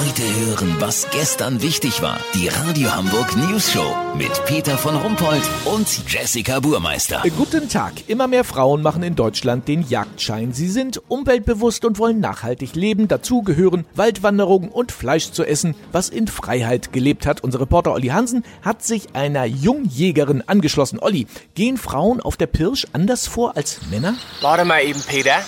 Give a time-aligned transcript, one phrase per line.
[0.00, 2.18] Heute hören, was gestern wichtig war.
[2.32, 7.22] Die Radio Hamburg News Show mit Peter von Rumpold und Jessica Burmeister.
[7.36, 8.08] Guten Tag.
[8.08, 10.54] Immer mehr Frauen machen in Deutschland den Jagdschein.
[10.54, 13.08] Sie sind umweltbewusst und wollen nachhaltig leben.
[13.08, 17.44] Dazu gehören Waldwanderungen und Fleisch zu essen, was in Freiheit gelebt hat.
[17.44, 20.98] Unser Reporter Olli Hansen hat sich einer Jungjägerin angeschlossen.
[20.98, 24.14] Olli, gehen Frauen auf der Pirsch anders vor als Männer?
[24.40, 25.42] Warte mal eben, Peter.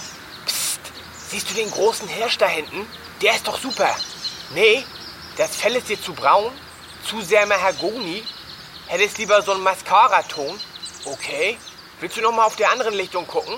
[0.45, 0.81] Psst.
[1.31, 2.85] Siehst du den großen Hirsch da hinten?
[3.23, 3.89] Der ist doch super.
[4.55, 4.85] Nee,
[5.37, 6.53] das Fell ist dir zu braun,
[7.05, 8.23] zu sehr Mahagoni.
[8.87, 10.59] Hättest lieber so einen Mascara-Ton.
[11.05, 11.57] Okay.
[12.01, 13.55] Willst du noch mal auf der anderen Lichtung gucken?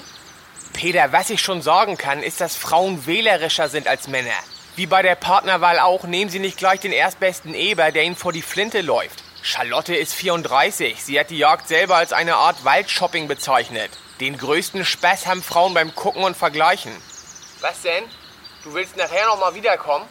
[0.73, 4.35] Peter, was ich schon sagen kann, ist, dass Frauen wählerischer sind als Männer.
[4.77, 8.33] Wie bei der Partnerwahl auch, nehmen sie nicht gleich den erstbesten Eber, der ihnen vor
[8.33, 9.23] die Flinte läuft.
[9.43, 11.03] Charlotte ist 34.
[11.03, 13.91] Sie hat die Jagd selber als eine Art Waldshopping bezeichnet.
[14.21, 16.93] Den größten Spaß haben Frauen beim Gucken und Vergleichen.
[17.61, 18.05] Was denn?
[18.63, 20.07] Du willst nachher noch mal wiederkommen?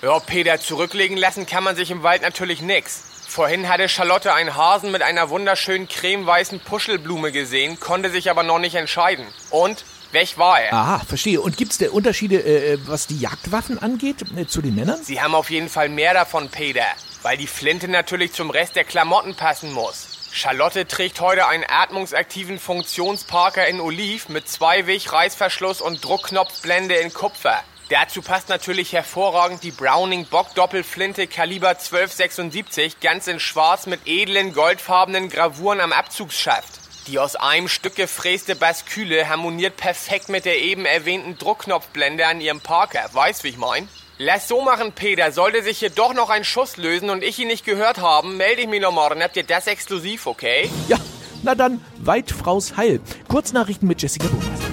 [0.00, 3.02] Ja, Peter, zurücklegen lassen kann man sich im Wald natürlich nix.
[3.26, 8.60] Vorhin hatte Charlotte einen Hasen mit einer wunderschönen cremeweißen Puschelblume gesehen, konnte sich aber noch
[8.60, 9.26] nicht entscheiden.
[9.50, 10.72] Und weg war er.
[10.72, 11.40] Aha, verstehe.
[11.40, 15.02] Und gibt's da Unterschiede, äh, was die Jagdwaffen angeht, äh, zu den Männern?
[15.02, 16.86] Sie haben auf jeden Fall mehr davon, Peter.
[17.22, 20.30] Weil die Flinte natürlich zum Rest der Klamotten passen muss.
[20.30, 27.64] Charlotte trägt heute einen atmungsaktiven Funktionsparker in Oliv mit Zweiweg, Reißverschluss und Druckknopfblende in Kupfer.
[27.90, 34.52] Dazu passt natürlich hervorragend die Browning Bock Doppelflinte Kaliber 1276 ganz in schwarz mit edlen
[34.52, 36.68] goldfarbenen Gravuren am Abzugsschaft.
[37.06, 42.60] Die aus einem Stück gefräste Basküle harmoniert perfekt mit der eben erwähnten Druckknopfblende an ihrem
[42.60, 43.08] Parker.
[43.10, 43.88] Weißt, wie ich mein?
[44.18, 45.32] Lass so machen, Peter.
[45.32, 48.60] Sollte sich hier doch noch ein Schuss lösen und ich ihn nicht gehört haben, melde
[48.60, 49.22] ich mich noch morgen.
[49.22, 50.70] Habt ihr das exklusiv, okay?
[50.88, 50.98] Ja,
[51.42, 53.00] na dann, weit Fraus Heil.
[53.28, 54.67] Kurznachrichten mit Jessica Burmeister.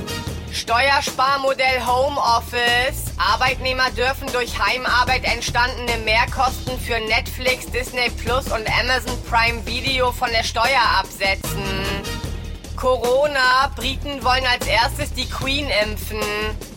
[0.55, 3.11] Steuersparmodell Homeoffice.
[3.17, 10.29] Arbeitnehmer dürfen durch Heimarbeit entstandene Mehrkosten für Netflix, Disney Plus und Amazon Prime Video von
[10.31, 11.61] der Steuer absetzen.
[12.77, 13.69] Corona.
[13.75, 16.21] Briten wollen als erstes die Queen impfen.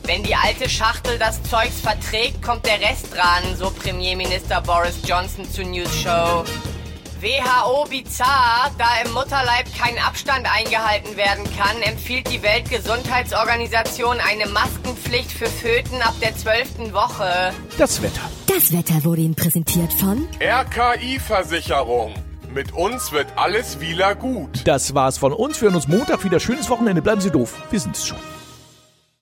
[0.02, 5.48] Wenn die alte Schachtel das Zeugs verträgt, kommt der Rest dran, so Premierminister Boris Johnson
[5.48, 6.44] zur News Show.
[7.20, 15.32] WHO bizarr, da im Mutterleib kein Abstand eingehalten werden kann, empfiehlt die Weltgesundheitsorganisation eine Maskenpflicht
[15.32, 17.52] für Föten ab der zwölften Woche.
[17.76, 18.20] Das Wetter.
[18.46, 22.14] Das Wetter wurde Ihnen präsentiert von RKI-Versicherung.
[22.54, 24.62] Mit uns wird alles wieder gut.
[24.64, 25.60] Das war's von uns.
[25.60, 26.38] Wir hören uns Montag wieder.
[26.38, 27.02] Schönes Wochenende.
[27.02, 27.54] Bleiben Sie doof.
[27.70, 28.18] Wir sind's schon.